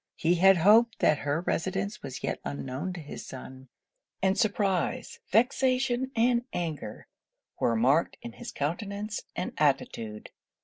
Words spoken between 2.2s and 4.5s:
yet unknown to his son; and